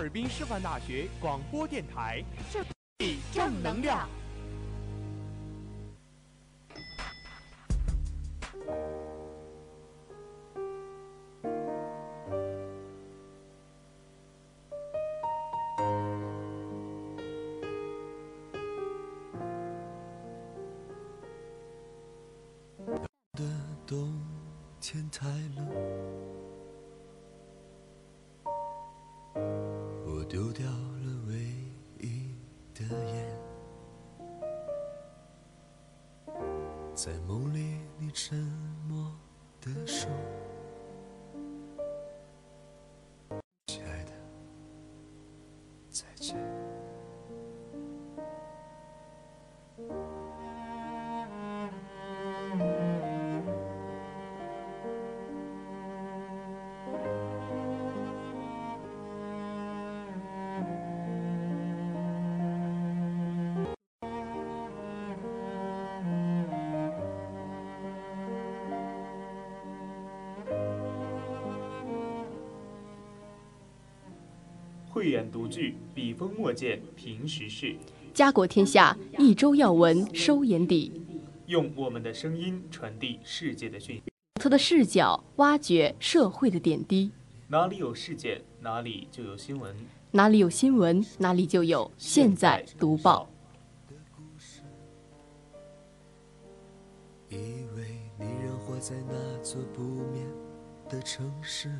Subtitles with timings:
[0.00, 2.64] 哈尔滨师范大学广播电台，正
[3.34, 4.08] 正能量。
[46.00, 46.34] 再见。
[75.00, 77.74] 慧眼独具，笔锋墨见平时事，
[78.14, 80.92] 家国天下，一周要闻收眼底，
[81.46, 84.02] 用我们的声音传递世界的讯息。
[84.34, 87.10] 他的视角挖掘社会的点滴，
[87.48, 89.74] 哪里有事件，哪里就有新闻；
[90.12, 93.28] 哪里有新闻，哪里就有现在读报。
[97.28, 97.36] 以
[97.76, 100.26] 为你仍活在那座不眠
[100.88, 101.70] 的城市，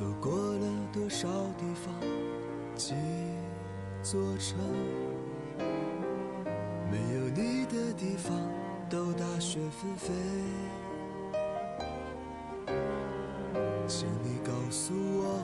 [0.00, 1.28] 走过了多少
[1.58, 1.92] 地方，
[2.74, 2.94] 几
[4.02, 4.56] 座城，
[6.90, 8.34] 没有你的地方
[8.88, 10.14] 都大雪纷飞。
[13.86, 15.42] 请你告诉我，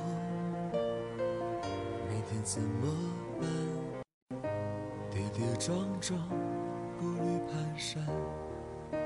[2.09, 2.89] 明天怎么
[3.39, 4.41] 办？
[5.11, 6.19] 跌跌撞撞，
[6.99, 8.46] 步履蹒跚。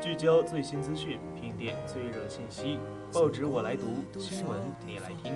[0.00, 2.78] 聚焦最新资讯，评点最热信息，
[3.12, 3.86] 报纸我来读，
[4.18, 5.32] 新闻你来听。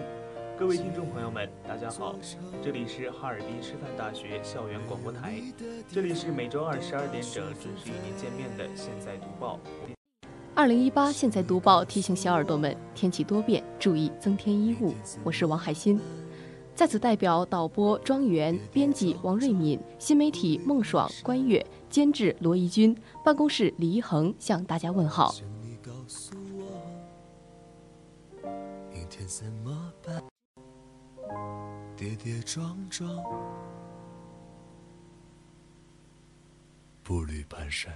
[0.58, 2.14] 各位听众朋友们，大家好，
[2.62, 5.40] 这里是哈尔滨师范大学校园广播台，
[5.90, 9.58] 这里是每周二十二点整准时与您见面的《现在读报》。
[10.54, 14.94] 二零一八现在读报提醒小耳朵们，天气多变，注意增添衣物。
[15.24, 15.98] 我是王海鑫，
[16.74, 25.32] 在此代表导播庄园、编辑王瑞敏、新媒体孟爽、关悦、监制罗怡君、办公室李一恒向大家问好。
[31.96, 33.08] 跌跌撞撞，
[37.04, 37.88] 步履蹒跚。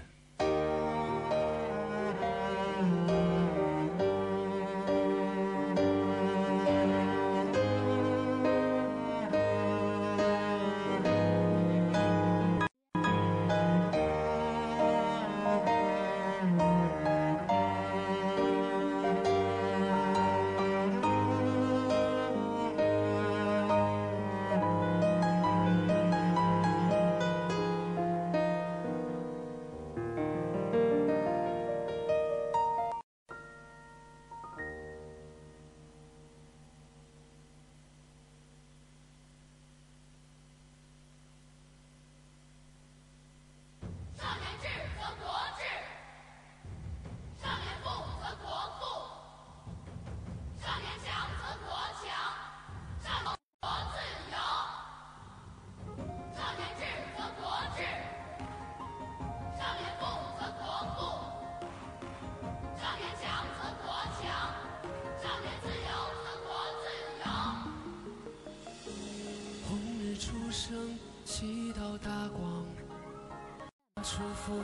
[74.49, 74.56] 风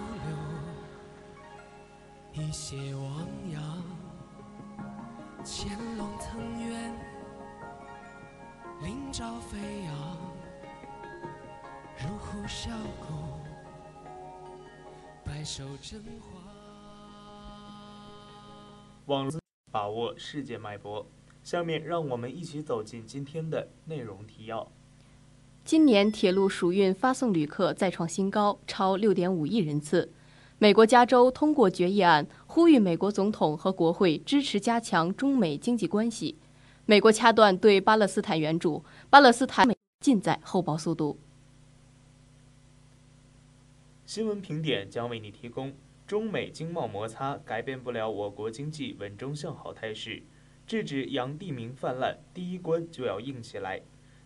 [2.32, 3.84] 流，一泻汪洋，
[5.44, 6.98] 潜龙腾渊，
[8.80, 9.94] 鳞爪飞扬，
[11.98, 13.12] 如虎啸谷，
[15.22, 16.40] 百兽争华。
[19.04, 19.38] 网络
[19.70, 21.06] 把握世界脉搏，
[21.42, 24.66] 下面让我们一起走进今天的内容提要。
[25.64, 30.12] 今年铁路暑运发送旅客再创新高，超六点五亿人次。
[30.58, 36.36] 美国加州通过决议案，呼吁美国总统和国会支持加强中美经济关系。
[36.84, 39.66] 美国掐断对巴勒斯坦援助，巴勒斯坦
[40.00, 41.18] 尽在后报速度。
[44.04, 45.72] 新闻评点将为你提供。
[46.06, 50.22] 中美经贸摩擦改变不了我国经济稳中向好态势，
[50.66, 53.80] 制止洋地名泛滥，第一关就要硬起来。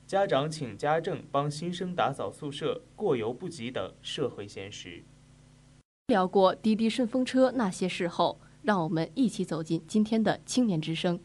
[0.09, 5.05] 家长请家政帮新生打扫宿舍，过犹不及等社会现实。
[6.07, 11.21] 聊过滴滴顺风车那些事后，让我们一起走进今天的青年之声。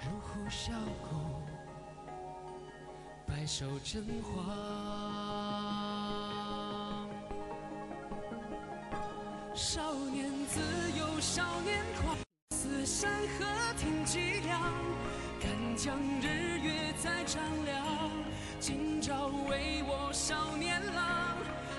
[0.00, 0.70] 如虎啸
[1.02, 1.42] 谷，
[3.26, 4.42] 百兽争华。
[9.54, 10.60] 少年自
[10.98, 12.16] 由，少年狂，
[12.52, 13.44] 似山河
[13.76, 15.05] 挺脊梁。
[15.76, 17.84] 将日月再丈量，
[18.58, 21.36] 今朝为我少年郎。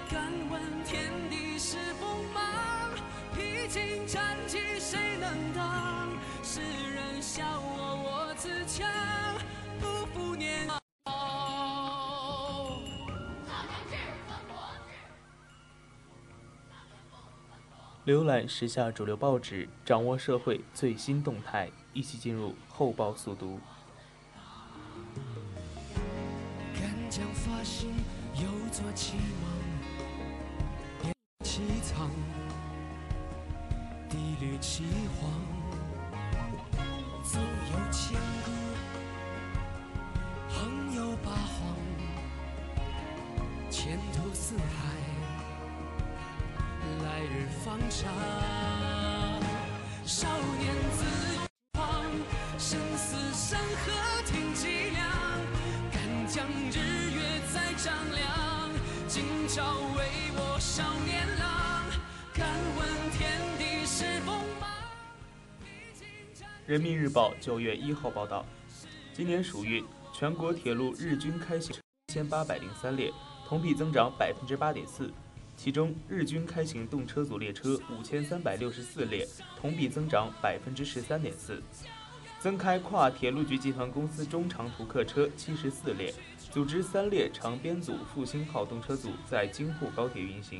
[0.08, 2.44] 敢问天地是锋芒，
[3.34, 6.10] 披荆斩棘谁能当？
[6.44, 8.88] 世人笑我我自强，
[9.80, 10.78] 不负年少。
[18.06, 23.60] 浏览时下主流报纸，掌握社会最新动态，一起进入后报速读。
[27.68, 27.94] 心
[28.36, 29.52] 有作其芒，
[31.02, 32.10] 点其藏，
[34.10, 34.86] 地履其
[35.20, 35.30] 黄，
[37.22, 38.52] 纵有千古，
[40.48, 41.76] 横有八荒，
[43.70, 44.96] 前途似海。
[47.04, 48.14] 来日方长，
[50.06, 50.26] 少
[50.58, 51.04] 年自
[51.74, 51.86] 狂，
[52.58, 53.92] 生死山河
[54.26, 55.06] 挺脊梁。
[55.92, 57.07] 敢将日
[57.88, 58.70] 丈量，
[59.08, 60.04] 今朝为
[60.36, 61.86] 我少年郎。
[62.34, 62.46] 敢
[62.76, 64.70] 问天地是锋芒。
[66.66, 68.46] 人民日报九月一号报道，
[69.14, 71.74] 今年暑运，全国铁路日均开行
[72.10, 73.10] 一千八百零三列，
[73.48, 75.10] 同比增长百分之八点四。
[75.56, 79.26] 其中，日均开行动车组列车五千三百六十四列，
[79.58, 81.54] 同比增长百分之十三点四；
[82.38, 86.14] 增开跨铁路局集团公司中长途客车七十四列，
[86.58, 90.60] 组织三列长编组复兴号动车组在京沪高铁运行。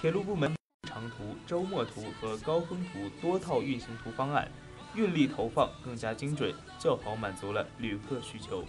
[0.00, 0.52] 铁路部门
[0.88, 4.50] 长途、周末图和高峰图多套运行图方案，
[4.96, 8.64] 运力投放更加精准，较好满足了旅客需求。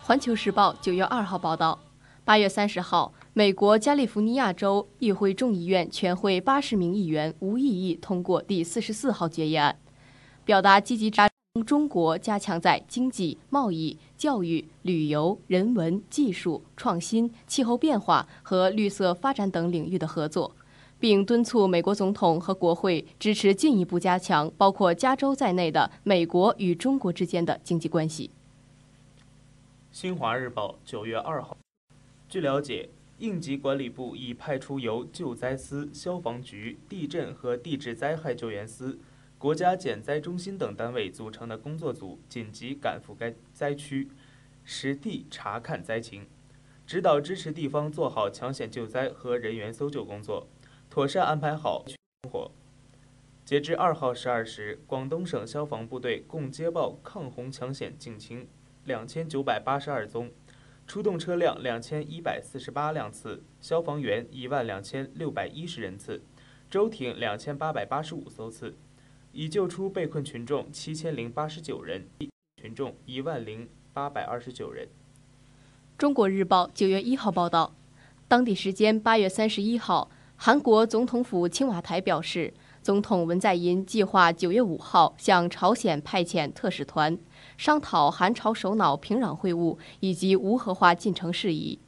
[0.00, 1.78] 环球时报九月二号报道。
[2.24, 9.78] 八月三十号，美国加利福尼亚州议会众议院全会八十名议员无异议通过第四十四号决议案，
[10.46, 11.28] 表达积极支持
[11.64, 20.54] 中国加强在经济、贸易、教育、旅游、人文、技术创新、气候变化和绿色发展等领域的合作，
[20.98, 28.30] 并敦促美国总统和国会支持进一步加强包括加州在内的美国与中国之间的经济关系。
[29.92, 31.56] 新华日报九月二号。
[32.28, 38.98] 据了解，应急管理部已派出由救灾司、消防局、地震和地质灾害救援司、
[39.38, 44.08] 国家减灾中心等单位组成的工作组，紧急赶赴该灾区，
[44.64, 46.26] 实地查看灾情，
[46.86, 50.48] 指导支持地方做好抢险救灾和人员搜救工作，
[50.88, 51.96] 妥善安排好生
[52.30, 52.50] 活。
[53.44, 58.48] 截至二号十二时，广东省消防部队共接报抗洪抢险警情
[58.84, 60.32] 两千九百八十二宗。
[60.86, 66.22] 出动车辆两千一百四十八辆次，消防员一万两千六百一十人次，
[66.70, 68.76] 舟艇两千八百八十五艘次，
[69.36, 72.06] 已救出被困群众七千零八十九人，
[72.58, 74.88] 群众一万零八百二十九人。
[75.98, 77.74] 中国日报九月一号报道，
[78.26, 87.18] 当地时间八月三十一号，韩国总统府青瓦台表示，总统文在寅计划九月五号向朝鲜派遣特使团。
[87.58, 91.78] 商讨韩朝首脑平壤会晤以及无核化进程事宜。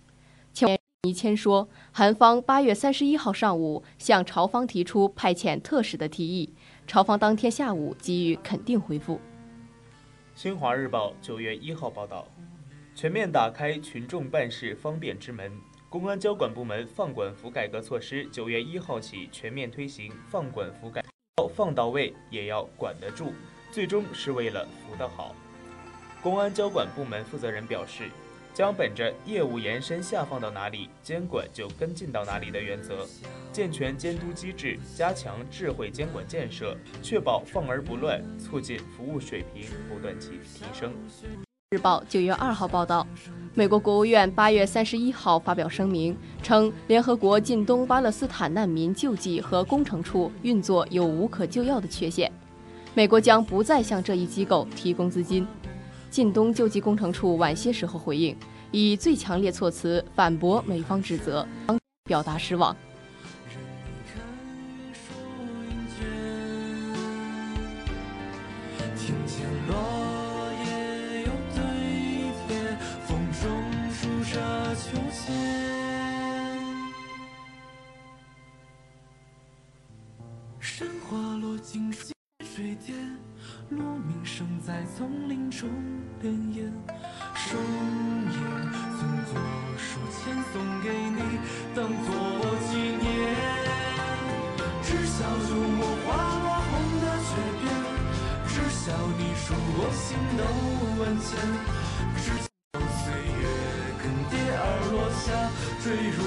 [0.53, 6.53] 前尼谦说，韩方八月三十一号上午向朝方提出派遣特使的提议，
[6.89, 9.21] 朝方当天下午给予肯定回复。
[10.35, 12.27] 新华日报九月一号报道，
[12.95, 15.53] 全面打开群众办事方便之门。
[15.91, 21.05] 公安交管部门放管服改革措施九月一号起全面推行，放管服改
[21.37, 23.35] 要放到位，也要管得住，
[23.71, 25.37] 最终是为了服得好。
[26.23, 28.09] 公安交管部门负责人表示。
[28.59, 33.07] 将本着业务延伸下放到哪里，监管就跟进到哪里的原则，
[33.53, 40.93] 健全监督机制，加强智慧监管建设，确保放而不乱，促进服务水平不断提提升。
[41.71, 43.07] 日报九月二号报道，
[43.55, 52.29] 美国国务院八月三十一号发表声明称，联合国近东巴勒斯坦难民救济和工程处运作有无可救药的缺陷，
[52.93, 55.47] 美国将不再向这一机构提供资金。
[56.11, 58.37] 近东救济工程处晚些时候回应，
[58.71, 61.47] 以最强烈措辞反驳美方指责，
[62.05, 62.77] 表达失望。
[81.11, 82.13] 花落尽，溪
[82.45, 82.95] 水天
[84.97, 85.69] 丛林中
[86.23, 86.73] 潋滟，
[87.35, 88.37] 树叶
[88.97, 89.31] 存作
[89.77, 90.17] 书签
[90.53, 91.21] 送给你，
[91.75, 92.09] 当作
[92.71, 93.07] 纪念。
[94.83, 97.63] 知晓秋末花落红的缺点，
[98.49, 98.87] 知晓
[99.19, 99.47] 你说
[99.77, 100.07] 过心
[100.37, 100.41] 都
[100.99, 101.29] 万千，
[102.17, 103.43] 知晓岁月
[104.03, 104.61] 更迭而
[104.91, 105.27] 落下，
[105.85, 106.19] 坠入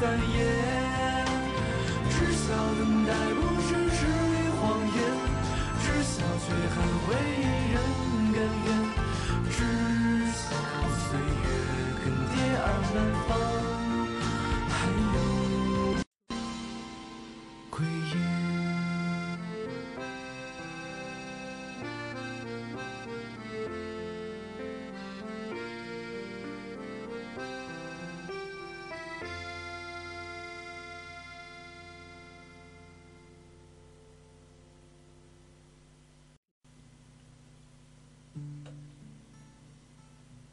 [0.34, 0.38] 烟。
[2.10, 3.38] 知晓等待不，
[6.50, 6.76] 却还
[7.06, 7.10] 为
[7.72, 7.78] 人。
[8.32, 8.68] 甘愿
[9.50, 9.54] 只
[10.32, 10.46] 想
[10.96, 11.44] 岁月
[12.00, 12.64] 更迭，而
[12.94, 13.30] 难防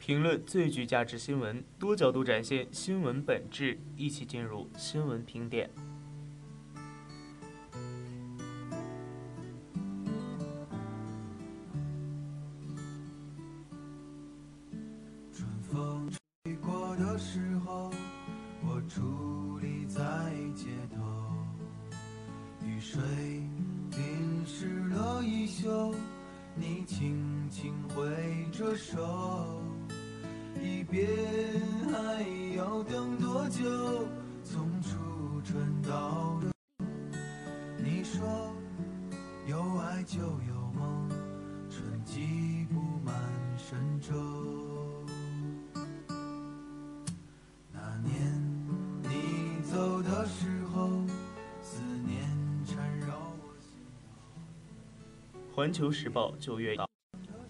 [0.07, 5.69] 评论最具价值新闻，多角度展现新闻本质，一起进入新闻评点。
[15.33, 17.91] 春风吹过的时候，
[18.63, 20.01] 我伫立在
[20.55, 21.01] 街头，
[22.65, 23.01] 雨水
[23.91, 25.93] 淋湿了衣袖，
[26.55, 28.05] 你轻轻挥
[28.53, 29.26] 着手。
[33.47, 34.07] 等多久？
[34.43, 36.37] 从初春到
[37.77, 38.53] 你说
[39.45, 41.09] 有爱就有梦，
[41.69, 43.15] 春季布满
[43.57, 44.13] 神州。
[47.71, 48.13] 那年
[49.03, 50.89] 你走的时候，
[51.61, 52.19] 思念
[52.65, 53.07] 缠绕
[53.39, 53.71] 我心
[54.11, 55.55] 头。
[55.55, 56.75] 环球时报九月。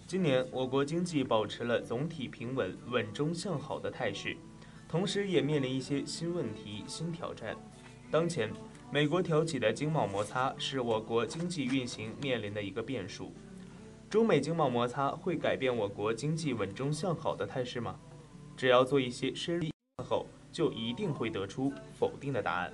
[0.06, 4.34] 今年我国经济保持了总体平稳、稳中向好的态势，
[4.88, 7.54] 同时也面临一些新问题、新挑战。
[8.10, 8.50] 当前，
[8.90, 13.32] 美国挑起的经贸摩擦是我国经济运行面临的一个变数。
[14.08, 18.00] 中美经贸摩擦会改变我国经济稳中向好的态势吗？
[18.56, 19.66] 只要做一些深入
[20.02, 22.72] 后，就一定会得出否定的答案。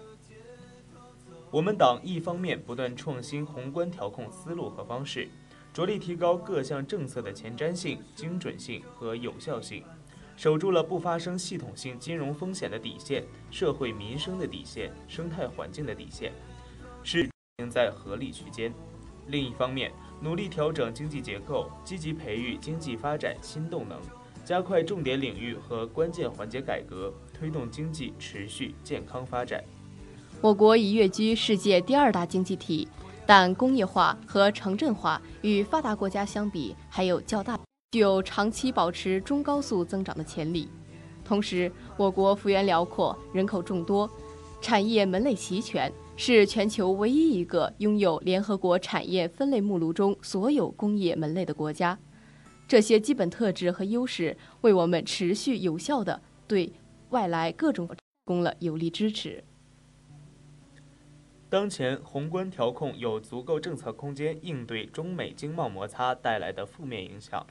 [1.51, 5.29] 我们党一方面不断创新宏观调控思路和方式。
[5.73, 9.83] 着力提高各项政策的前瞻性、精准性和有效性，
[10.37, 16.33] 守住了不发生系统性金融风险的底线、社会民生的底线、生态环境的底线，
[17.03, 17.29] 是
[17.71, 18.73] 在合理区间。
[19.29, 23.99] 另一方面，努力调整经济结构，积极培育经济发展新动能，
[24.45, 29.63] 加快重点领域和关键环节改革，推动经济持续健康发展。
[30.41, 32.89] 我国已跃居世界第二大经济体。
[33.27, 37.59] 但工业化和城镇化与发达国家相比，还有较大、
[37.95, 40.69] 具有长期保持中高速增长的潜力。
[41.25, 44.11] 同时，我国幅员辽阔，人口众多，
[44.61, 51.97] 产业门类齐全，是全球唯一一个拥有联合国产业分类目录中所有工业门类的国家。
[52.67, 56.73] 这些基本特质和优势，为我们持续有效地对
[57.11, 59.45] 外来各种提供了有力支持。
[61.49, 67.47] 当前宏观调控有足够政策空间应对中美经贸摩擦带来的负面影响。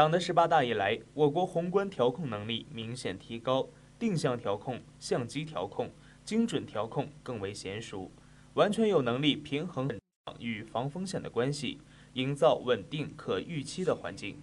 [0.00, 5.90] 党的十八大以来，我国宏观调控能力明显提高，定向调控、相机调控、
[6.24, 8.10] 精准调控更为娴熟，
[8.54, 9.90] 完全有能力平衡
[10.38, 11.82] 与防风险的关系，
[12.14, 14.38] 营造稳定可预期的环境。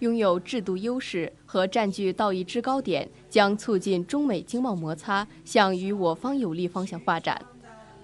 [0.00, 7.42] 拥有制度优势和占据道义制高点，将促进中美经贸摩擦向与我方有利方向发展。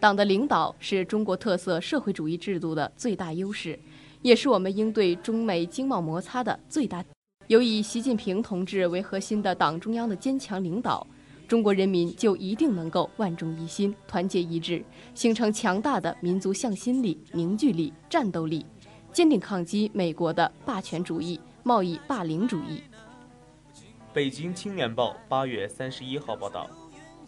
[0.00, 3.78] 党的领导是中国特色社会主义制度的最大优势，
[4.22, 7.04] 也是我们应对中美经贸摩擦的最大。
[7.46, 11.06] 有以习近平同志为核心的党中央的坚强领导，
[11.48, 14.84] 中国人民就一定能够万众一心、团结一致，
[15.14, 18.64] 形成强大的民族向心力、凝聚力、战斗力，
[19.12, 22.82] 坚定抗击美国的霸权主义、贸易霸凌主义。
[24.12, 26.68] 北京青年报八月三十一号报道。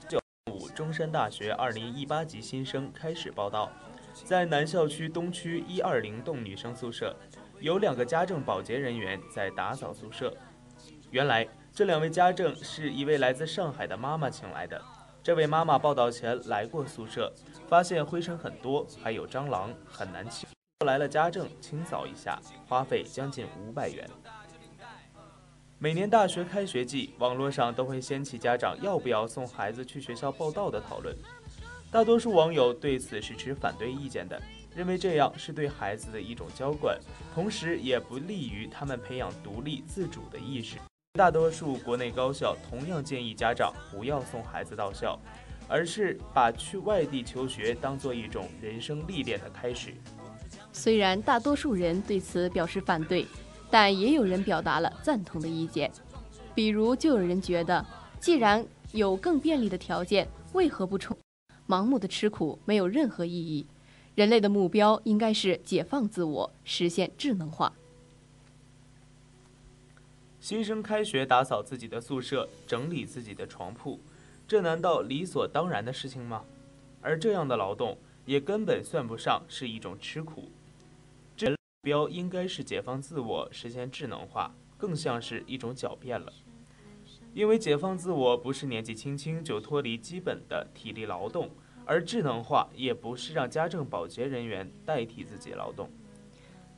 [0.09, 0.21] 九
[0.53, 3.71] 五中山大学二零一八级新生开始报到，
[4.15, 7.15] 在南校区东区一二零栋女生宿舍，
[7.61, 10.35] 有两个家政保洁人员在打扫宿舍。
[11.11, 14.81] 原来，这两位家政是一位来自上海的妈妈请来的。
[15.23, 17.33] 这位妈妈报道前来过宿舍，
[17.69, 20.49] 发现灰尘很多，还有蟑螂，很难清。
[20.85, 24.09] 来了家政清扫一下，花费将近五百元。
[25.79, 31.17] 每年大学开学季，网络上都会掀起家长要不要送孩子去学校报到的讨论。
[31.93, 34.41] 大多数网友对此是持反对意见的，
[34.75, 36.99] 认为这样是对孩子的一种娇惯，
[37.35, 40.79] 同时也不利于他们培养独立自主的意识。
[41.13, 45.21] 大多数国内高校同样建议家长不要送孩子到校，
[45.69, 49.93] 而是把去外地求学当做一种人生历练的开始。
[50.73, 53.27] 虽然大多数人对此表示反对。
[53.75, 55.91] 但也有人表达了赞同的意见，
[56.55, 57.83] 比如就有人觉得，
[58.21, 61.17] 既然有更便利的条件，为何不充？
[61.67, 63.67] 盲目的吃苦没有任何意义。
[64.15, 67.73] 人类的目标应该是解放自我，实现智能化。
[70.39, 74.01] 新生开学打扫自己的宿舍，整理自己的床铺，
[74.47, 76.45] 这难道理所当然的事情吗？
[77.01, 77.97] 而这样的劳动
[78.27, 80.51] 也根本算不上是一种吃苦。
[81.37, 86.33] 这目标应该是解放自我，实现智能化，更像是一种狡辩了。
[87.35, 91.51] 因为解放自我不是年纪轻轻就脱离基本的体力劳动，
[91.87, 95.91] 而智能化也不是让家政保洁人员代替自己劳动。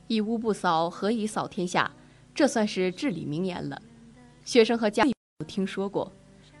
[0.07, 1.91] 一屋不扫，何以扫天下？
[2.33, 3.81] 这算是至理名言了。
[4.43, 5.13] 学生和家有
[5.45, 6.11] 听说过，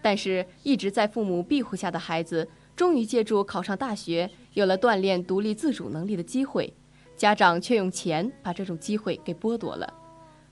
[0.01, 6.73] 但是一直在父母庇护下的孩子，终于借助考上大学，有了锻炼独立自主能力的机会。
[7.15, 9.93] 家长却用钱把这种机会给剥夺了，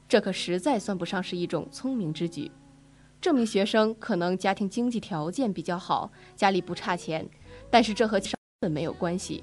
[0.08, 2.50] 这可实在算不上是一种聪明之举。
[3.24, 7.26] 这名学生可能家庭经济条件比较好，家里不差钱，
[7.70, 9.42] 但是这和身份没有关系，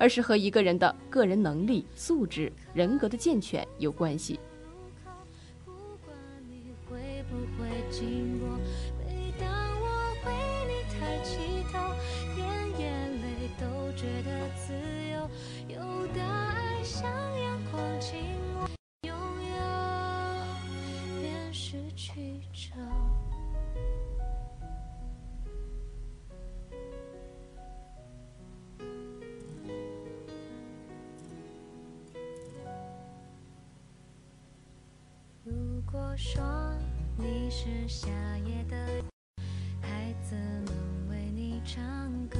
[0.00, 4.40] 而是和一个人的个人能力、素质、人格的健全有关系。
[35.92, 36.40] 如果说
[37.16, 38.08] 你是夏
[38.46, 38.76] 夜的
[39.82, 41.82] 孩子们为你唱
[42.28, 42.38] 歌，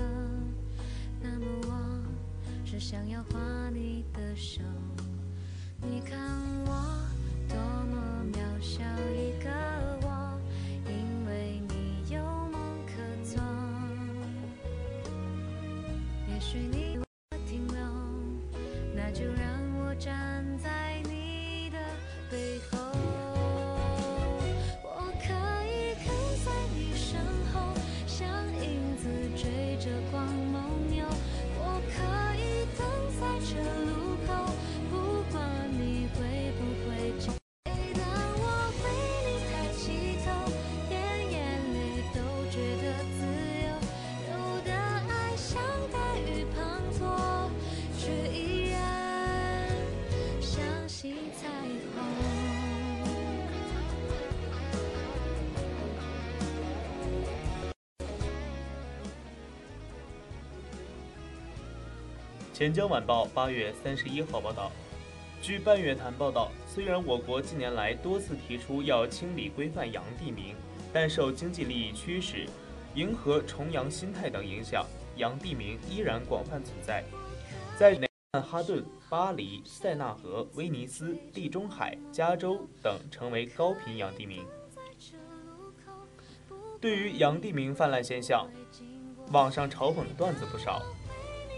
[1.20, 4.62] 那么我是想要画你的手。
[62.60, 64.70] 钱江晚报八月三十一号报道，
[65.40, 70.54] 据半月谈报道，虽然我国近年来多次提出要清理规范洋地名，
[70.92, 72.46] 但受经济利益驱使、
[72.94, 74.84] 迎合崇洋心态等影响，
[75.16, 77.02] 洋地名依然广泛存在。
[77.78, 77.98] 在
[78.32, 84.44] 曼哈顿、巴黎、塞纳河、威尼斯、地中海、加州等成为高频洋地名。
[86.78, 88.46] 对于洋地名泛滥现象，
[89.32, 90.82] 网上嘲讽的段子不少。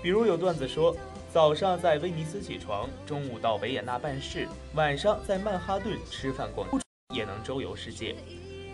[0.03, 0.97] 比如有段子说，
[1.33, 6.69] 早上在威尼斯起床，中午到维也纳办事，晚上在曼哈顿吃饭逛，
[7.15, 8.17] 也能周游世界。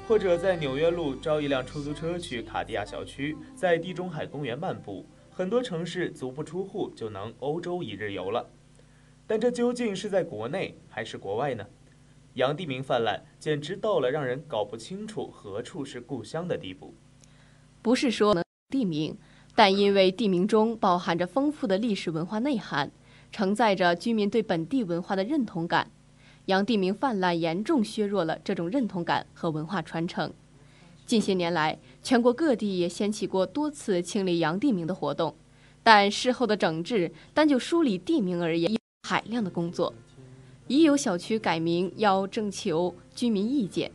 [0.08, 8.48] 或者在纽约路招一辆出租车去卡地亚小区，在地中海公园漫步，很多城市足不出户就能欧洲一日游了。
[9.26, 11.66] 但这究竟是在国内还是国外呢？
[12.34, 16.94] 洋地名泛滥，简直到了让人搞不清楚何处是故乡的地步。
[17.82, 18.34] 不是说
[18.70, 19.14] 地名，
[19.58, 22.92] 但因为地名中包含着丰富的历史文化内涵，
[23.32, 25.90] 承载着居民对本地文化的认同感。
[26.44, 30.32] 洋地名泛滥，严重削弱了这种认同感和文化传承。
[31.04, 35.34] 近些年来，全国各地也掀起过多次清理洋地名的活动，
[35.82, 38.72] 但事后的整治，单就梳理地名而言，
[39.08, 39.92] 海量的工作。
[40.68, 43.90] 已有小区改名要征求居民意见，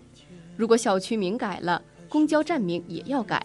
[0.58, 3.42] 如果小区名改了，公交站名也要改，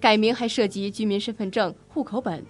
[0.00, 2.42] 改名还涉及居民身份证、户口本，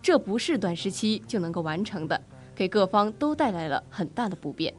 [0.00, 2.18] 这不是短时期就能够完成的，
[2.54, 4.72] 给各方都带来了很大的不便。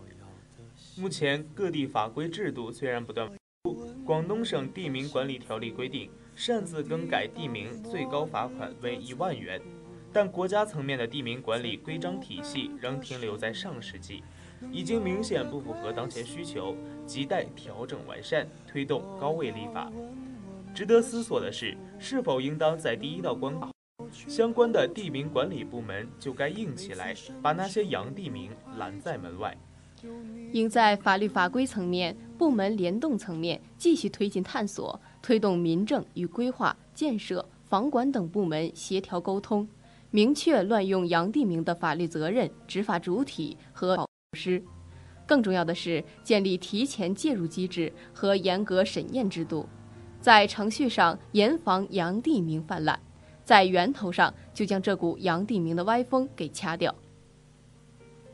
[0.97, 3.29] 目前各地法规制度虽然不断，
[4.03, 9.61] 广东省地名管理条例规定，擅自更改地名最高罚款为一万元，
[10.11, 14.23] 但国家层面的地名管理规章体系仍停留在上世纪，
[14.71, 19.91] 已经明显不符合当前需求，亟待调整完善，推动高位立法。
[20.75, 23.71] 值得思索的是，是否应当在第一道关卡，
[24.27, 29.57] 相关的地名管理部门就该硬起来，把那些洋地名拦在门外。
[30.51, 39.65] 应在法律法规层面、部门联动层面继续推进探索，推动民政与规划、建设、房管等部门协调沟通，
[40.11, 44.61] 明确乱用洋地名的法律责任、执法主体和措施。
[45.25, 49.67] 更重要的是，建立提前介入机制和严格审验制度，
[50.25, 52.99] 在程序上严防洋地名泛滥，
[53.43, 56.95] 在源头上就将这股洋地名的歪风给掐掉。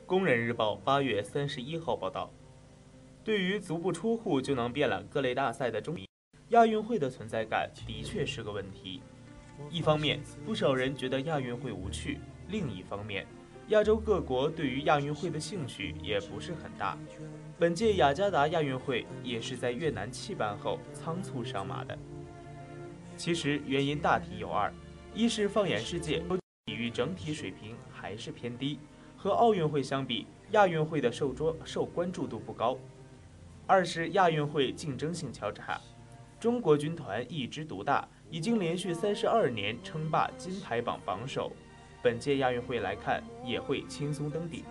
[0.05, 2.31] 工人日报八月三十一号报道，
[3.25, 5.99] 对于足不出户就能遍览各类大赛的中
[6.51, 9.01] 亚运会的存在感的确是个问题。
[9.69, 12.15] 一方面，不少人觉得亚运会无趣；
[12.47, 13.27] 另一方面，
[13.71, 16.97] 亚洲各国对于亚运会的兴趣也不是很大。
[17.57, 21.97] 本届雅加达亚运会也是在越南弃办后仓促上马的。
[23.15, 24.73] 其实原因大体有二：
[25.13, 26.21] 一是放眼世界，
[26.65, 28.77] 体育整体水平还是偏低。
[29.15, 32.77] 和奥运会相比，亚运会的受桌受关注度不高。
[33.65, 35.79] 二是亚运会竞争性较差，
[36.41, 41.53] 中国军团一枝独大，已经连续三十二年称霸金牌榜榜首。
[42.01, 44.63] 本届亚运会来看，也会轻松登顶。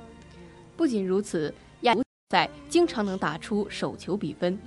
[0.76, 4.58] 不仅如此，亚运赛经常能打出手球比分，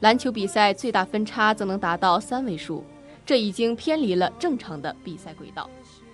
[0.00, 2.84] 篮球比赛最大分差则能达到三位数，
[3.26, 5.68] 这已经偏离了正常的比赛轨道。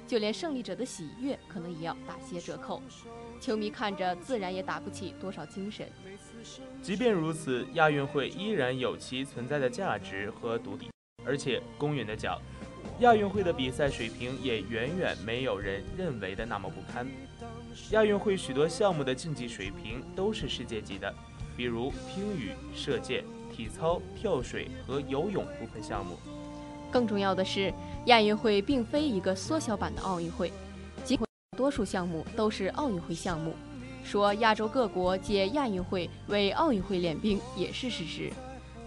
[0.07, 2.81] 就连胜利者的喜悦可能也要打些折扣，
[3.41, 5.89] 球迷看着自然也打不起多少精神。
[6.83, 10.91] 即便如此，亚运会依然有其存在的价值和独立，
[11.25, 12.39] 而且公允的讲，
[13.01, 17.07] 亚运会的比赛水平也远远没有人认为的那么不堪。
[17.91, 21.13] 亚运会许多项目的竞技水平都是世界级的，
[21.57, 26.17] 比如乒羽、射箭、体操、跳水和游泳部分项目。
[26.91, 27.73] 更重要的是。
[28.07, 30.53] 亚运会并非一个缩小版的奥运会，
[31.05, 31.27] 尽管
[31.57, 33.55] 多数项目都是奥运会项目，
[34.05, 38.31] 说亚洲各国借亚运会为奥运会练兵也是事实。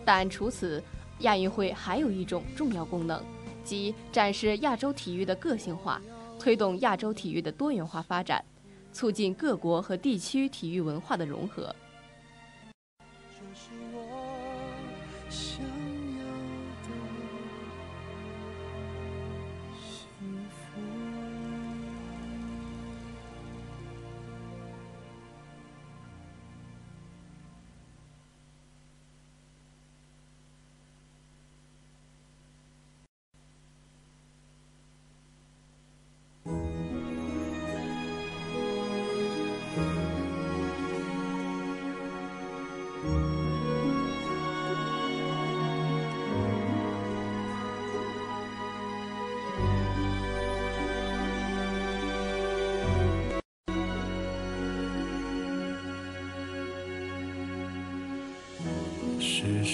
[0.06, 0.84] 但除此，
[1.22, 3.20] 亚运会还有一种重要功能，
[3.68, 6.02] 即展示亚洲体育的个性化，
[6.40, 8.42] 推动亚洲体育的多元化发展，
[8.94, 11.76] 促进各国和地区体育文化的融合。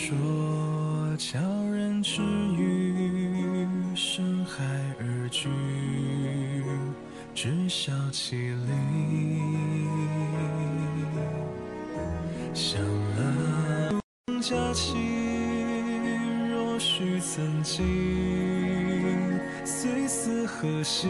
[0.06, 1.39] 说叫
[1.72, 2.22] 人之
[2.58, 4.62] 于深海
[5.00, 5.48] 而居，
[7.34, 8.74] 知晓其理。
[12.54, 14.02] 想了
[14.42, 14.98] 假期，
[16.52, 17.86] 若许曾经，
[19.63, 21.08] 虽似何夕。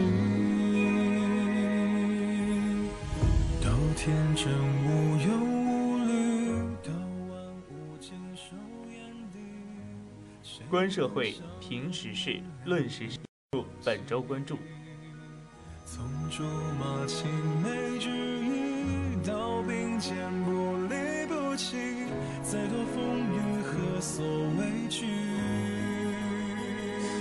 [3.96, 4.52] 天真
[4.84, 5.30] 无忧
[10.74, 13.16] 观社会，评时事，论时事。
[13.84, 14.58] 本周关注。
[15.86, 16.42] 从竹
[16.80, 17.30] 马青
[17.62, 21.76] 梅之意到并肩不离不弃，
[22.42, 25.06] 再多风雨何所畏惧？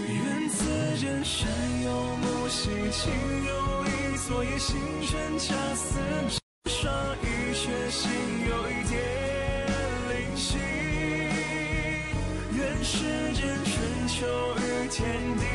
[0.08, 1.48] 愿此间山
[1.84, 3.14] 有木兮情
[3.46, 6.00] 有意，昨夜星辰恰似
[6.66, 8.10] 刷一血心
[8.50, 8.98] 有一点
[10.10, 10.83] 灵犀。
[12.84, 12.98] 愿世
[13.32, 15.46] 间春秋与天地，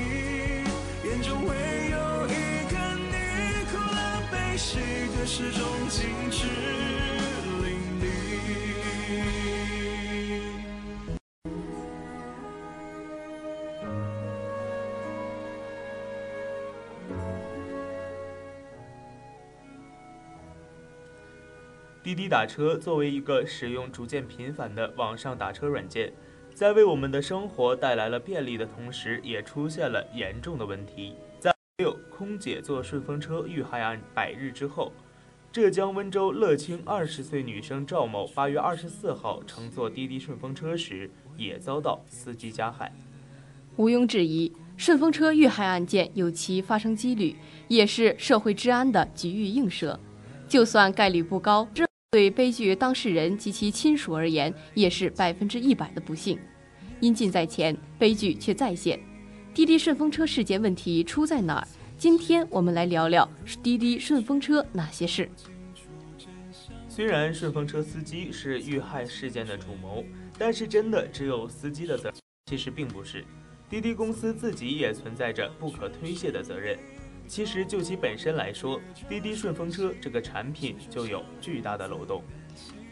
[1.06, 1.54] 眼中唯
[1.90, 3.12] 有一个你，
[3.70, 4.78] 苦乐悲喜
[5.14, 5.60] 得失终
[5.90, 6.46] 尽致
[7.62, 7.66] 淋
[8.00, 8.08] 漓。
[22.02, 26.10] 滴滴打车作为一个使用逐渐频繁的网上打车软件，
[26.58, 31.14] 在为我们的生活带来了便利的同时，也出现了严重的问题。
[31.38, 34.90] 在六空姐坐顺风车遇害案百日之后，
[35.52, 42.92] 浙江温州乐清二十岁女生赵某八月二十四号乘坐滴滴顺风车时，也遭到司机加害。
[43.76, 47.36] 毋庸置疑，顺风车遇害案件有其发生几率，
[47.68, 49.96] 也是社会治安的局域映射。
[50.48, 56.38] 就算概率不高，这对悲剧当事人及其亲属而言，也是百分之一百的不幸。
[57.00, 58.98] 因近在前，悲剧却再现。
[59.52, 61.68] 滴滴顺风车事件问题出在哪儿？
[61.98, 63.28] 今天我们来聊聊
[63.62, 65.28] 滴滴顺风车哪些事。
[66.88, 70.02] 虽然顺风车司机是遇害事件的主谋，
[70.38, 72.14] 但是真的只有司机的责任？
[72.46, 73.22] 其实并不是，
[73.68, 76.78] 滴滴公司自己也存在着不可推卸的责任。
[77.28, 82.22] 其实就其本身来说，滴滴顺风车这个产品就有巨大的漏洞。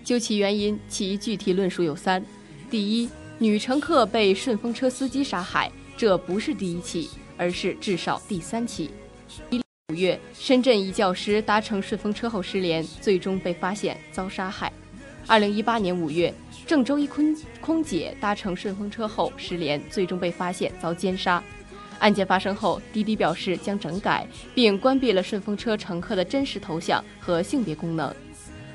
[0.04, 2.22] 究其原因，其具体论述有三：
[2.70, 8.90] 第一，女乘客被顺风车司机杀害，这不是第一起，而是至少第三起。
[9.50, 14.70] 一五月，深圳一教师搭乘顺风车后失联，最终被发现遭杀害。
[15.26, 16.32] 二零一八年五月，
[16.66, 21.42] 郑州一空空姐搭乘顺风车后失联，最终被发现遭奸杀。
[21.98, 28.14] 案件发生后，滴滴表示将整改，并关闭了顺风车乘客的真实头像和性别功能。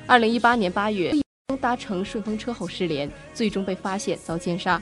[0.06, 1.14] 二零一八年八月，
[1.60, 4.80] 搭乘顺风车后失联，最终被发现遭奸杀。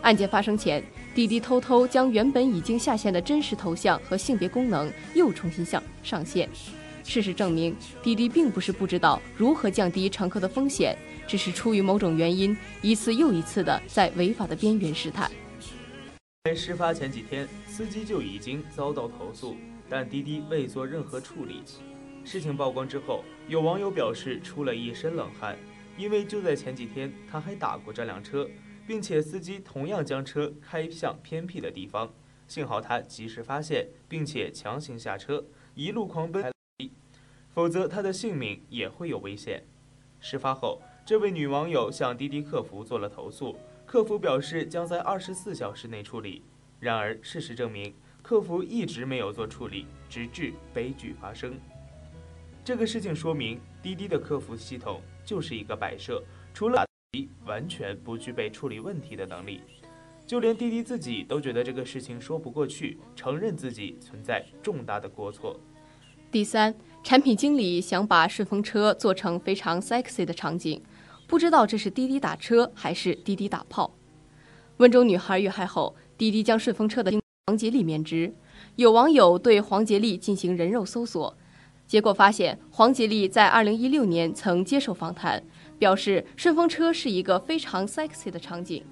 [0.00, 0.82] 案件发生前，
[1.14, 6.48] 滴滴偷偷将原本已经下线的真实头像和性别功能又重新上上线。
[7.04, 15.30] 事实证明，滴滴并不是不知道如何降低乘客的风险，只是出于某种原因，一次又一次的在违法的边缘试探。
[16.46, 19.56] 在事发前几天，司机就已经遭到投诉，
[19.88, 21.62] 但滴滴未做任何处理。
[22.22, 25.56] 事情曝光之后，有网友表示出了一身冷汗，
[25.96, 28.46] 因为就在前几天，他还打过这辆车，
[28.86, 32.12] 并且司机同样将车开向偏僻的地方，
[32.46, 36.52] 幸好他及时发现，并且强行下车，一路狂奔，
[37.54, 39.64] 否则他的性命也会有危险。
[40.20, 43.56] 事发后，这位女网友向滴滴客服做了投诉。
[43.94, 46.42] 客服表示将在二十四小时内处理，
[46.80, 51.54] 然而事实证明，客服一直没有做处理，直至悲剧发生。
[52.64, 56.20] 这个事情说明，滴滴的客服系统就是一个摆设，
[56.52, 56.84] 除了
[57.46, 59.60] 完全不具备处理问题的能力。
[60.26, 65.60] 就连滴滴自己都觉得这个事情说不过去，承认自己存在重大的过错。
[66.32, 70.82] 第三，产品经理想把顺风车做成非常 sexy 的场景。
[71.26, 73.94] 不知道这是滴滴打车还是滴滴打炮。
[74.78, 77.12] 温州女孩遇害后，滴滴将顺风车的
[77.46, 78.34] 黄杰丽免职。
[78.76, 81.36] 有网友对黄杰丽进行人肉搜索，
[81.86, 85.42] 结果发现黄杰丽在2016年曾接受访谈，
[85.78, 88.84] 表示顺风车是一个非常 sexy 的场景。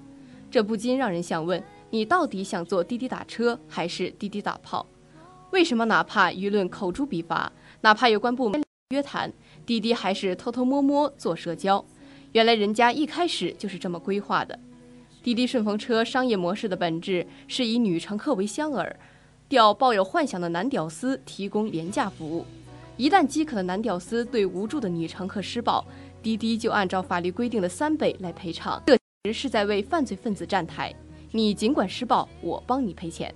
[0.49, 4.85] 这不禁让人想问：你到底想做滴滴打车还是滴滴打炮？
[5.51, 9.31] 为什么哪怕舆论口诛笔伐，哪怕有关部门约谈，
[9.65, 11.83] 滴滴还是偷偷摸摸做社交？
[12.33, 14.59] 原来人家一开始就是这么规划的。
[15.21, 18.91] 滴滴顺风车商业模式的本质是以女乘客为香饵，
[19.47, 22.45] 钓抱有幻想的男屌丝提供廉价服务。
[22.97, 25.85] 一旦饥渴的男屌丝对无助的女乘客施暴，
[26.21, 28.81] 滴滴就按照法律规定的三倍来赔偿。
[28.85, 30.93] 这其实是在为犯罪分子站台。
[31.31, 33.33] 你尽管施暴，我帮你赔钱。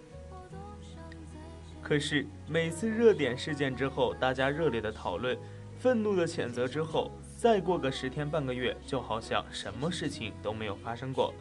[1.82, 5.38] 可是每次热点事件之后，大家热烈的讨论，
[5.80, 7.12] 愤怒的谴责之后。
[7.38, 11.32] 再过个十天半个月，就好像什么事情都没有发生过。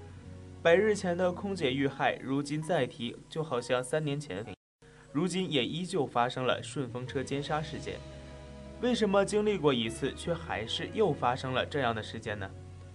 [0.62, 4.44] 百日前的空姐遇害，如今再提，就好像三年前，
[5.10, 7.94] 如今也依旧发生了顺风车奸杀事件。
[8.82, 12.46] 为什么经历过一次，却还是又发生了这样的事件呢？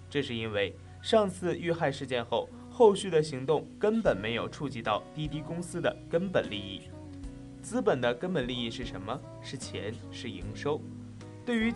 [0.07, 6.83] 这是因为上次遇害事件后，后续的行动根本没有触及到滴滴公司的根本利益。
[7.63, 9.19] 资本的根本利益是什么？
[9.41, 10.79] 是钱，是营收。
[11.43, 11.71] 对于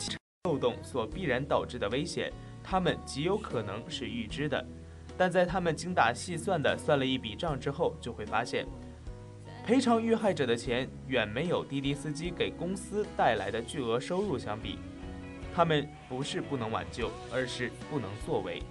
[0.46, 2.32] 漏洞所必然导致的危险，
[2.64, 4.64] 他们极有可能是预知的。
[5.18, 8.68] 但在他们精打细算地算了一笔账之后，就会发现，
[9.66, 14.78] 赔偿遇害者的钱远没有滴滴司机给公司带来的巨额收入相比。
[15.56, 18.62] 他们不是不能挽救，而是不能作为。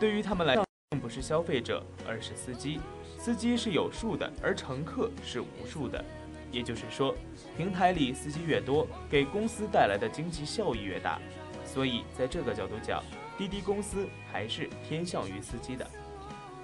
[0.00, 2.80] 对于他们来说，并不是消费者，而是司机。
[3.16, 6.04] 司机是有数的，而乘客是无数的。
[6.50, 7.14] 也就是说，
[7.56, 11.18] 平台里司机越多，给公司带来的经济效益越大。
[11.64, 13.02] 所以，在这个角度讲，
[13.36, 15.86] 滴滴公司还是偏向于司机的。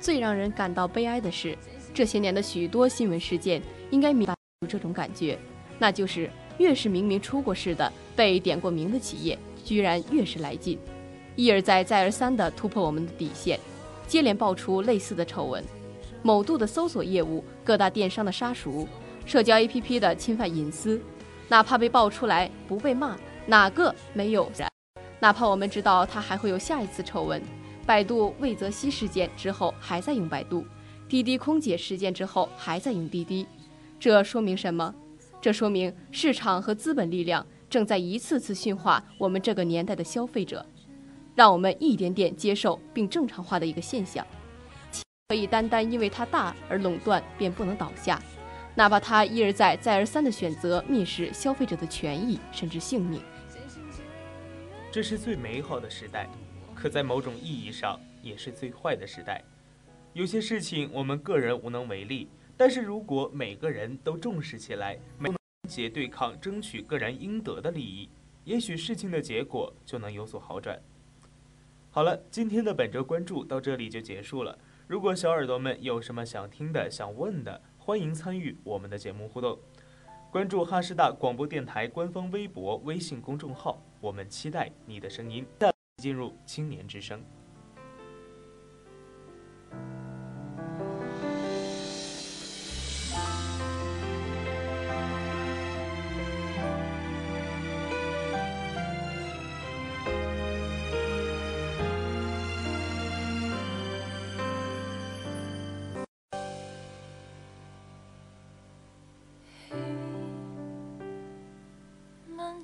[0.01, 1.57] 最让人感到悲哀的是，
[1.93, 4.35] 这些年的许多新闻事件应该明白
[4.69, 5.39] 这种感觉，
[5.79, 10.79] 那就是越是明明出过事的、被点过名的企业，居然越是来劲，
[11.37, 13.61] 一而再、再而三地突破我们的底线，
[14.07, 15.63] 接连爆出类似的丑闻。
[16.23, 18.89] 某度的搜索业务，各大电商的杀熟，
[19.27, 21.01] 社交 APP 的侵犯隐私，
[21.49, 24.51] 哪怕被爆出来不被骂，哪个没有？
[25.21, 27.43] 哪怕我们知道它还会有下一次丑闻，
[27.87, 30.65] 百度魏则西事件之后还在用百度，
[31.09, 33.47] 滴滴空姐事件之后还在用滴滴，
[33.99, 34.95] 这说明什么？
[35.41, 40.65] 这说明市场和资本力量正在一次次驯化我们这个年代的消费者，
[41.35, 44.27] 让我们一点点接受并正常化的一个现象。
[45.29, 48.23] 可以单单因为它大而垄断便不能倒下，
[48.77, 53.23] 哪怕他一而再、再而三的选择蔑视消费者的权益甚至性命。
[54.91, 56.29] 这是最美好的时代，
[56.75, 59.43] 可在某种意义上也是最坏的时代。
[60.13, 65.35] 有些事情我们个人无能为力，但是如果每个人都重视起来，团
[65.69, 68.09] 结对抗，争取个人应得的利益，
[68.45, 70.81] 也许事情的结果就能有所好转。
[71.91, 74.59] 好了，今天的本周关注到这里就结束了。
[74.87, 79.59] 如果小耳朵们有什么想听的、想问的，欢迎参与我们的节目互动。
[80.33, 85.47] 关注哈师大广播电台官方微博、微信公众号，我们期待你的声音。
[85.99, 87.23] 进入青年之声。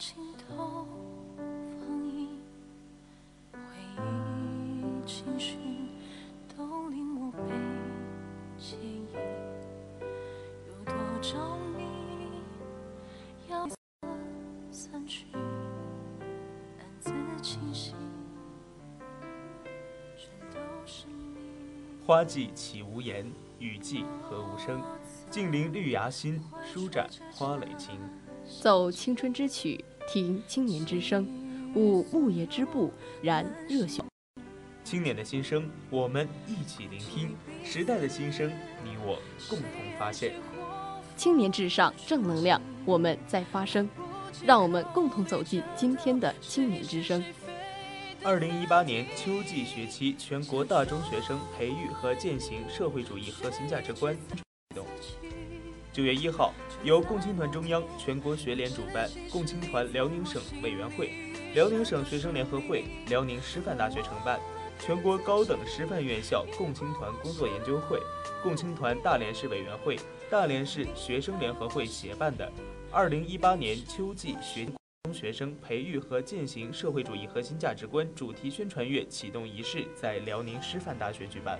[0.01, 0.87] 尽头
[1.79, 2.41] 放映
[3.53, 3.59] 回
[3.99, 5.59] 忆情绪
[6.57, 7.53] 都令我被
[8.59, 9.09] 牵引
[10.67, 11.37] 有多着
[11.77, 11.85] 迷
[13.51, 13.69] 要
[14.71, 17.95] 散去暗自清醒
[20.17, 24.83] 全都是你花季岂无言雨季何无声。
[25.31, 28.01] 静聆绿芽心舒展花蕾情。
[28.63, 29.85] 奏青春之曲。
[30.13, 31.25] 听青年之声，
[31.77, 32.93] 悟牧野之步，
[33.23, 34.03] 燃热血。
[34.83, 37.29] 青年的心声，我们一起聆听；
[37.65, 38.51] 时代的心声，
[38.83, 39.69] 你我共同
[40.01, 40.35] 发现。
[41.17, 43.89] 青年至上，正能量，我们在发声。
[44.45, 47.23] 让我们共同走进今天的青年之声。
[48.25, 54.17] 二零一八年秋季学期全国大中学生培育和践行社会主义核心价值观。
[55.93, 56.53] 九月一号。
[56.83, 61.13] 由共青团中央、全国学联主办，共青团辽宁省委员会、
[61.55, 64.41] 辽宁省学生联合会、辽宁师范大学承办，
[64.79, 68.01] 全国高等师范院校共青团工作研究会、
[68.43, 69.99] 共青团大连市委员会、
[70.31, 72.51] 大连市学生联合会协办的
[72.91, 74.67] 二零一八年秋季学
[75.05, 81.59] 中学生培育和践行社会主义核心价值观主题宣传月启动仪式在辽宁师范大学举办。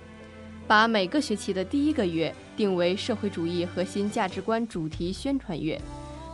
[0.71, 5.77] 把每个学期的第一个月定为社会主义核心价值观主题宣传月，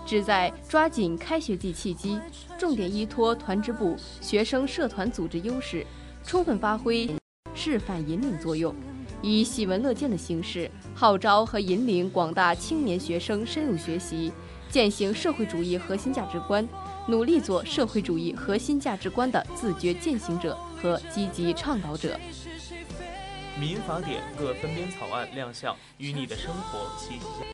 [0.06, 2.20] 旨在抓紧开学季契机，
[2.56, 5.84] 重点依托团支部、学生社团组织优势，
[6.24, 7.10] 充分发挥
[7.56, 8.76] 示范引领作用，
[9.24, 14.32] 以喜闻乐见的形式号召和引领广大青年学生深入学习，
[14.70, 16.70] 践行社会主义核心价值观，
[17.08, 22.16] 努力做社会主义核心价值观的自觉践行者和积极倡导者。
[23.60, 27.48] 民法典各分编草案亮相，与你的生活息息相关。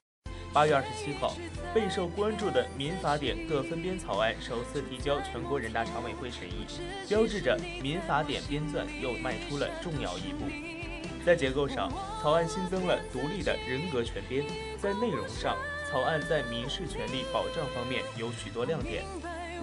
[0.52, 1.34] 八月二十七号，
[1.74, 6.66] 备受关注的民法典各分编草案首次提交全国人大常委会审议，
[7.08, 10.44] 标志着民法典编纂又迈出了重要一步。
[11.26, 11.90] 在结构上，
[12.22, 14.44] 草案新增了独立的人格权编；
[14.82, 15.56] 在内容上，
[15.90, 19.06] 草案在民事权利保障方面有许多亮点，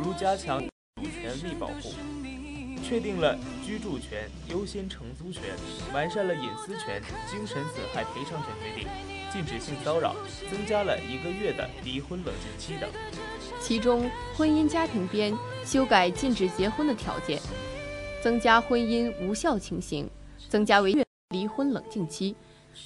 [0.03, 0.59] 如加强
[0.97, 1.93] 主权利保护，
[2.83, 5.43] 确定了居住权优先承租权，
[5.93, 7.01] 完善了隐私权、
[7.31, 8.89] 精神损害赔偿权规定，
[9.33, 10.15] 禁止性骚扰，
[10.51, 12.91] 增加了一个月的离婚冷静期等。
[13.61, 17.41] 其中，婚姻家庭编修改禁止结婚的条件，
[18.23, 20.09] 增加婚姻无效情形，
[20.49, 20.97] 增加为
[21.29, 22.35] 离婚冷静期，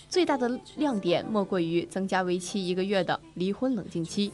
[0.09, 4.33] 最大的亮点莫过于增加为期一个月的离婚冷静期。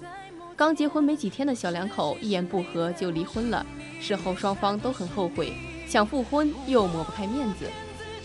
[0.60, 3.64] 刚结婚没几天的小两口一言不合就离婚了，
[3.98, 5.54] 事后双方都很后悔，
[5.88, 7.64] 想复婚又抹不开面子。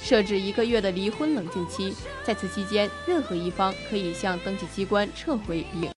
[0.02, 5.90] 设置一个月的离婚冷静期，在此期间，任何一方可以向登记机关撤回离。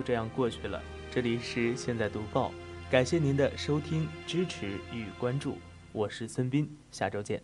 [0.00, 0.80] 就这样过去了。
[1.12, 2.50] 这里是现在读报，
[2.90, 5.58] 感谢您的收听、支持与关注，
[5.92, 7.42] 我是孙斌，下周见。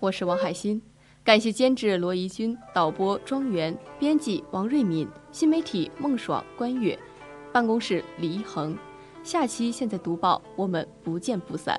[0.00, 0.80] 我是王海鑫，
[1.22, 6.98] 感谢监制罗怡君，导播庄园，编辑王瑞敏，新媒体孟爽、关悦，
[7.52, 8.74] 办公室李一恒。
[9.22, 11.78] 下期现在读报，我们不见不散。